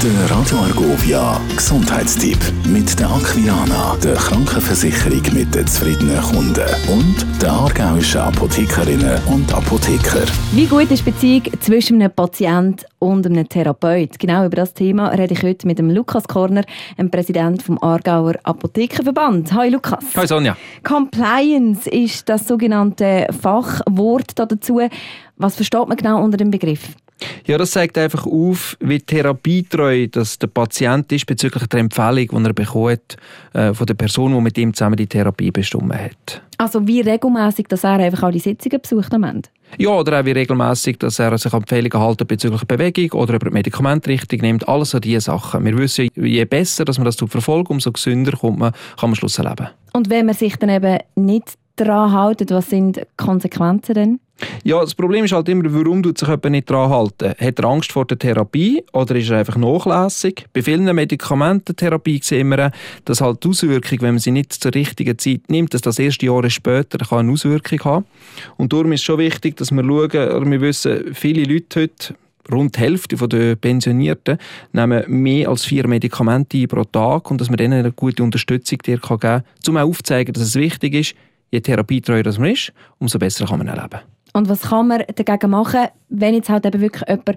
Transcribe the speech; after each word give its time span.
Der 0.00 0.30
Radio 0.30 0.58
Argovia 0.58 1.40
Gesundheitstipp 1.56 2.38
mit 2.68 2.96
der 3.00 3.10
Aquilana, 3.10 3.96
der 3.96 4.14
Krankenversicherung 4.14 5.22
mit 5.34 5.52
den 5.52 5.66
zufriedenen 5.66 6.22
Kunden 6.22 6.68
und 6.88 7.42
der 7.42 7.50
aargauischen 7.50 8.20
Apothekerinnen 8.20 9.20
und 9.26 9.52
Apotheker. 9.52 10.22
Wie 10.52 10.66
gut 10.66 10.88
ist 10.92 11.04
die 11.04 11.10
Beziehung 11.10 11.42
zwischen 11.60 12.00
einem 12.00 12.12
Patient 12.12 12.86
und 13.00 13.26
einem 13.26 13.48
Therapeut? 13.48 14.20
Genau 14.20 14.46
über 14.46 14.54
das 14.54 14.72
Thema 14.72 15.08
rede 15.08 15.34
ich 15.34 15.42
heute 15.42 15.66
mit 15.66 15.80
dem 15.80 15.90
Lukas 15.90 16.28
Korner, 16.28 16.62
dem 16.96 17.10
Präsident 17.10 17.64
vom 17.64 17.76
Aargauer 17.82 18.34
Apothekerverband. 18.44 19.52
Hi 19.52 19.68
Lukas. 19.68 20.04
Hi 20.14 20.28
Sonja. 20.28 20.56
Compliance 20.84 21.90
ist 21.90 22.28
das 22.28 22.46
sogenannte 22.46 23.26
Fachwort 23.40 24.38
dazu. 24.38 24.80
Was 25.38 25.56
versteht 25.56 25.88
man 25.88 25.96
genau 25.96 26.22
unter 26.22 26.36
dem 26.36 26.52
Begriff? 26.52 26.94
Ja, 27.46 27.58
das 27.58 27.72
zeigt 27.72 27.98
einfach 27.98 28.26
auf, 28.26 28.76
wie 28.80 29.00
therapietreu 29.00 30.06
dass 30.10 30.38
der 30.38 30.48
Patient 30.48 31.10
ist 31.12 31.26
bezüglich 31.26 31.66
der 31.66 31.80
Empfehlung, 31.80 32.42
die 32.42 32.48
er 32.48 32.52
bekommt 32.52 33.16
äh, 33.52 33.72
von 33.72 33.86
der 33.86 33.94
Person, 33.94 34.34
die 34.34 34.40
mit 34.40 34.58
ihm 34.58 34.74
zusammen 34.74 34.96
die 34.96 35.06
Therapie 35.06 35.50
bestimmt 35.50 35.94
hat. 35.94 36.42
Also 36.58 36.86
wie 36.86 37.00
regelmäßig, 37.00 37.68
dass 37.68 37.84
er 37.84 37.98
einfach 37.98 38.24
alle 38.24 38.38
Sitzungen 38.38 38.80
besucht 38.80 39.14
am 39.14 39.24
Ende? 39.24 39.48
Ja, 39.76 39.90
oder 39.90 40.20
auch 40.20 40.24
wie 40.24 40.32
regelmäßig, 40.32 40.98
dass 40.98 41.18
er 41.18 41.36
sich 41.38 41.52
Empfehlungen 41.52 42.06
hält 42.06 42.28
bezüglich 42.28 42.64
Bewegung 42.64 43.20
oder 43.20 43.34
über 43.34 43.50
Medikamente 43.50 44.10
richtig 44.10 44.42
nimmt. 44.42 44.68
Alles 44.68 44.90
so 44.90 44.98
diese 44.98 45.20
Sachen. 45.20 45.64
Wir 45.64 45.76
wissen, 45.76 46.08
je 46.14 46.44
besser 46.44 46.84
dass 46.84 46.98
man 46.98 47.04
das 47.04 47.16
verfolgt, 47.16 47.70
umso 47.70 47.92
gesünder 47.92 48.32
kommt 48.32 48.58
man, 48.58 48.72
kann 48.98 49.10
man 49.10 49.16
Schluss 49.16 49.38
erleben. 49.38 49.68
Und 49.92 50.10
wenn 50.10 50.26
man 50.26 50.34
sich 50.34 50.56
dann 50.56 50.70
eben 50.70 50.98
nicht 51.16 51.56
daran 51.80 52.12
hält, 52.12 52.50
was 52.50 52.70
sind 52.70 52.96
die 52.96 53.02
Konsequenzen 53.16 53.94
denn? 53.94 54.20
Ja, 54.62 54.80
das 54.80 54.94
Problem 54.94 55.24
ist 55.24 55.32
halt 55.32 55.48
immer, 55.48 55.64
warum 55.72 56.02
tut 56.02 56.18
sich 56.18 56.28
jemand 56.28 56.50
nicht 56.50 56.70
daran 56.70 56.90
halten? 56.90 57.34
Hat 57.38 57.58
er 57.58 57.64
Angst 57.64 57.90
vor 57.90 58.04
der 58.04 58.18
Therapie 58.18 58.84
oder 58.92 59.16
ist 59.16 59.30
er 59.30 59.38
einfach 59.38 59.56
nachlässig? 59.56 60.46
Bei 60.52 60.62
vielen 60.62 60.94
Medikamententherapie 60.94 62.20
sehen 62.22 62.48
wir, 62.50 62.70
dass 63.04 63.20
halt 63.20 63.42
die 63.42 63.48
Auswirkung, 63.48 64.00
wenn 64.00 64.14
man 64.14 64.18
sie 64.18 64.30
nicht 64.30 64.52
zur 64.52 64.74
richtigen 64.74 65.18
Zeit 65.18 65.42
nimmt, 65.48 65.74
dass 65.74 65.82
das 65.82 65.98
erst 65.98 66.22
Jahre 66.22 66.50
später 66.50 66.98
kann 66.98 67.20
eine 67.20 67.32
Auswirkung 67.32 67.80
haben 67.84 68.04
Und 68.56 68.72
darum 68.72 68.92
ist 68.92 69.00
es 69.00 69.04
schon 69.04 69.18
wichtig, 69.18 69.56
dass 69.56 69.72
wir 69.72 69.82
schauen, 69.82 70.50
wir 70.50 70.60
wissen, 70.60 71.14
viele 71.14 71.42
Leute 71.42 71.80
heute, 71.80 72.14
rund 72.50 72.76
die 72.76 72.80
Hälfte 72.80 73.16
der 73.16 73.56
Pensionierten 73.56 74.38
nehmen 74.72 75.04
mehr 75.08 75.48
als 75.48 75.64
vier 75.64 75.86
Medikamente 75.86 76.66
pro 76.66 76.84
Tag 76.84 77.30
und 77.30 77.40
dass 77.40 77.50
man 77.50 77.58
denen 77.58 77.80
eine 77.80 77.92
gute 77.92 78.22
Unterstützung 78.22 78.78
geben 78.78 79.02
kann, 79.02 79.42
um 79.66 79.76
auch 79.76 79.88
aufzuzeigen, 79.88 80.32
dass 80.32 80.44
es 80.44 80.54
wichtig 80.54 80.94
ist, 80.94 81.14
je 81.50 81.60
therapietreuer 81.60 82.38
man 82.38 82.50
ist, 82.50 82.72
umso 82.98 83.18
besser 83.18 83.46
kann 83.46 83.58
man 83.58 83.68
leben. 83.68 84.00
Und 84.32 84.48
was 84.48 84.62
kann 84.62 84.88
man 84.88 85.02
dagegen 85.14 85.50
machen, 85.50 85.88
wenn 86.08 86.34
jetzt 86.34 86.48
halt 86.48 86.66
eben 86.66 86.80
wirklich 86.80 87.08
jemand 87.08 87.36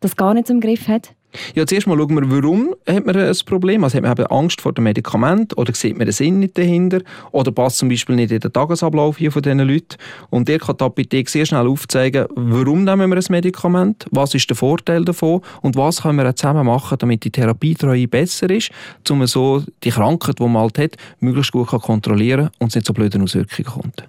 das 0.00 0.16
gar 0.16 0.34
nicht 0.34 0.50
im 0.50 0.60
Griff 0.60 0.88
hat? 0.88 1.14
Ja, 1.54 1.66
zuerst 1.66 1.86
mal 1.86 1.96
schauen 1.98 2.14
wir, 2.14 2.30
warum 2.30 2.74
hat 2.86 3.04
man 3.04 3.16
ein 3.16 3.36
Problem. 3.44 3.84
Also 3.84 3.98
hat 3.98 4.18
man 4.18 4.26
Angst 4.26 4.60
vor 4.60 4.72
dem 4.72 4.84
Medikament 4.84 5.56
oder 5.58 5.74
sieht 5.74 5.96
man 5.96 6.06
den 6.06 6.12
Sinn 6.12 6.40
nicht 6.40 6.56
dahinter 6.56 7.00
oder 7.32 7.52
passt 7.52 7.78
zum 7.78 7.88
Beispiel 7.88 8.16
nicht 8.16 8.32
in 8.32 8.40
den 8.40 8.52
Tagesablauf 8.52 9.18
hier 9.18 9.30
von 9.30 9.42
diesen 9.42 9.60
Leuten. 9.60 9.96
Und 10.30 10.48
der 10.48 10.58
kann 10.58 10.76
die 10.78 10.84
Apotheke 10.84 11.30
sehr 11.30 11.46
schnell 11.46 11.66
aufzeigen, 11.66 12.26
warum 12.34 12.84
nehmen 12.84 13.10
wir 13.10 13.18
ein 13.18 13.24
Medikament, 13.28 14.06
was 14.10 14.34
ist 14.34 14.48
der 14.48 14.56
Vorteil 14.56 15.04
davon 15.04 15.42
und 15.60 15.76
was 15.76 16.02
können 16.02 16.18
wir 16.18 16.34
zusammen 16.34 16.66
machen, 16.66 16.98
damit 16.98 17.24
die 17.24 17.30
Therapietreue 17.30 18.08
besser 18.08 18.48
ist, 18.50 18.70
um 19.10 19.26
so 19.26 19.62
die 19.84 19.90
Krankheit, 19.90 20.38
die 20.38 20.44
man 20.44 20.62
halt 20.62 20.78
hat, 20.78 20.96
möglichst 21.20 21.52
gut 21.52 21.68
kontrollieren 21.68 22.46
kann 22.46 22.50
und 22.58 22.68
es 22.68 22.74
nicht 22.76 22.86
zu 22.86 22.94
blöden 22.94 23.22
Auswirkungen 23.22 23.64
kommt. 23.64 24.08